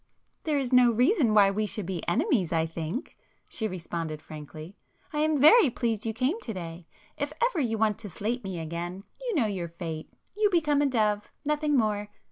[0.45, 3.15] "There is no reason why we should be enemies I think,"
[3.47, 6.87] she responded frankly—"I am very pleased you came to day.
[7.17, 11.77] If ever you want to 'slate' me again, you know your fate!—you become a dove,—nothing
[11.77, 12.07] more!